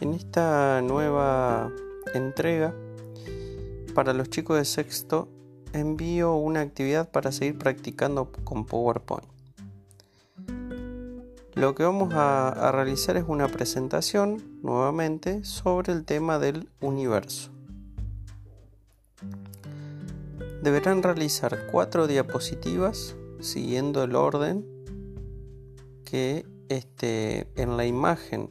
[0.00, 1.72] esta nueva
[2.14, 2.74] entrega,
[3.94, 5.28] para los chicos de sexto,
[5.72, 9.26] envío una actividad para seguir practicando con PowerPoint.
[11.54, 17.50] Lo que vamos a, realizar es una presentación nuevamente sobre el tema del universo.
[20.62, 24.64] Deberán realizar cuatro diapositivas siguiendo el orden
[26.04, 28.50] que este, en la imagen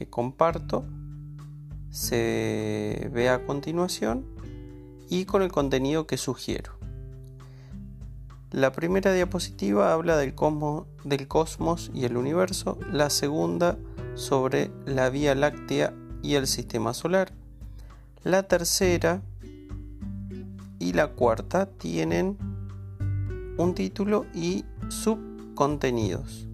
[0.00, 0.86] que comparto
[1.90, 4.24] se ve a continuación
[5.10, 6.72] y con el contenido que sugiero.
[8.50, 13.76] La primera diapositiva habla del cosmos, del cosmos y el universo, la segunda
[14.14, 15.92] sobre la Vía Láctea
[16.22, 17.34] y el sistema solar.
[18.24, 19.20] La tercera
[20.78, 22.38] y la cuarta tienen
[23.58, 26.49] un título y subcontenidos.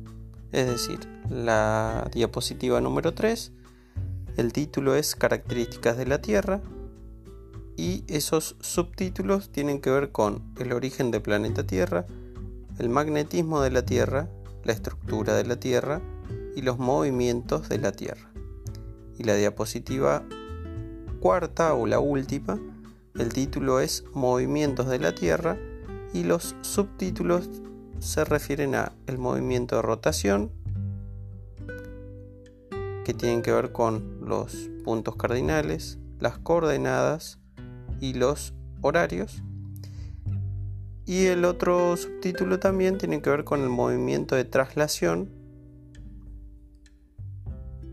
[0.56, 3.52] Es decir, la diapositiva número 3,
[4.38, 6.62] el título es Características de la Tierra
[7.76, 12.06] y esos subtítulos tienen que ver con el origen del planeta Tierra,
[12.78, 14.30] el magnetismo de la Tierra,
[14.64, 16.00] la estructura de la Tierra
[16.56, 18.30] y los movimientos de la Tierra.
[19.18, 20.24] Y la diapositiva
[21.20, 22.58] cuarta o la última,
[23.14, 25.58] el título es Movimientos de la Tierra
[26.14, 27.50] y los subtítulos
[27.98, 30.52] se refieren a el movimiento de rotación,
[33.04, 37.38] que tienen que ver con los puntos cardinales, las coordenadas
[38.00, 39.42] y los horarios.
[41.04, 45.30] Y el otro subtítulo también tiene que ver con el movimiento de traslación.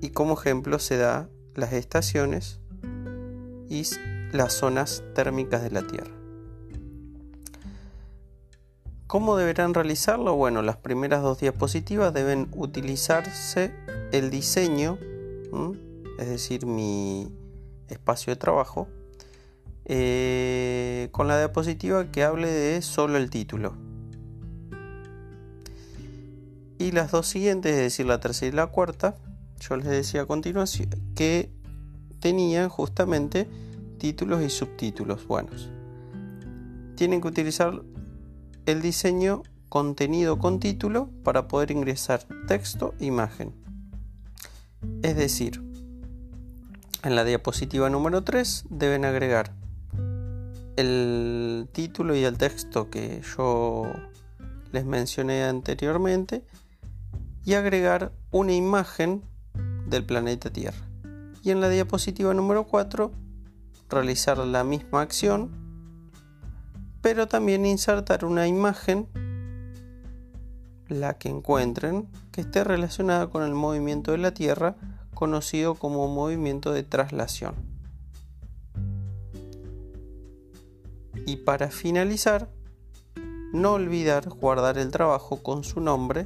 [0.02, 2.60] Y como ejemplo se da las estaciones
[3.70, 3.84] y
[4.32, 6.23] las zonas térmicas de la Tierra.
[9.14, 10.36] ¿Cómo deberán realizarlo?
[10.36, 13.72] Bueno, las primeras dos diapositivas deben utilizarse
[14.12, 14.98] el diseño,
[16.18, 17.32] es decir, mi
[17.90, 18.88] espacio de trabajo,
[19.86, 23.76] eh, con la diapositiva que hable de solo el título.
[26.80, 29.16] Y las dos siguientes, es decir, la tercera y la cuarta,
[29.60, 31.52] yo les decía a continuación que
[32.20, 33.48] tenían justamente
[34.00, 35.70] títulos y subtítulos buenos.
[36.96, 37.80] Tienen que utilizar
[38.66, 43.54] el diseño contenido con título para poder ingresar texto e imagen.
[45.02, 45.62] Es decir,
[47.04, 49.54] en la diapositiva número 3 deben agregar
[50.76, 53.84] el título y el texto que yo
[54.72, 56.44] les mencioné anteriormente
[57.46, 59.22] y agregar una imagen
[59.88, 60.88] del planeta Tierra.
[61.44, 63.12] Y en la diapositiva número 4
[63.90, 65.63] realizar la misma acción
[67.04, 69.10] pero también insertar una imagen,
[70.88, 74.78] la que encuentren, que esté relacionada con el movimiento de la Tierra,
[75.14, 77.56] conocido como movimiento de traslación.
[81.26, 82.50] Y para finalizar,
[83.52, 86.26] no olvidar guardar el trabajo con su nombre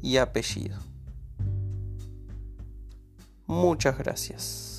[0.00, 0.78] y apellido.
[3.46, 4.77] Muchas gracias.